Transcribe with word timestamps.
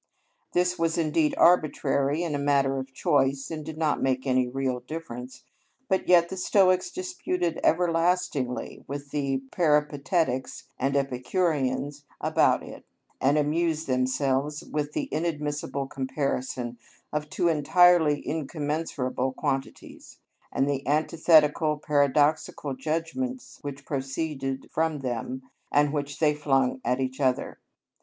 This 0.53 0.79
was 0.79 0.97
indeed 0.97 1.35
arbitrary 1.37 2.23
and 2.23 2.35
a 2.35 2.39
matter 2.39 2.79
of 2.79 2.91
choice, 2.91 3.51
and 3.51 3.63
did 3.63 3.77
not 3.77 4.01
make 4.01 4.25
any 4.25 4.47
real 4.47 4.79
difference, 4.79 5.43
but 5.87 6.09
yet 6.09 6.27
the 6.29 6.37
Stoics 6.37 6.89
disputed 6.89 7.59
everlastingly 7.63 8.83
with 8.87 9.11
the 9.11 9.43
Peripatetics 9.51 10.63
and 10.79 10.95
Epicureans 10.97 12.03
about 12.19 12.63
it, 12.63 12.83
and 13.21 13.37
amused 13.37 13.85
themselves 13.85 14.63
with 14.63 14.93
the 14.93 15.07
inadmissible 15.11 15.85
comparison 15.85 16.79
of 17.13 17.29
two 17.29 17.47
entirely 17.47 18.27
incommensurable 18.27 19.33
quantities, 19.33 20.17
and 20.51 20.67
the 20.67 20.81
antithetical, 20.87 21.77
paradoxical 21.77 22.73
judgments 22.75 23.59
which 23.61 23.85
proceeded 23.85 24.67
from 24.71 25.01
them, 25.01 25.43
and 25.71 25.93
which 25.93 26.17
they 26.17 26.33
flung 26.33 26.81
at 26.83 26.99
each 26.99 27.19
other. 27.21 27.59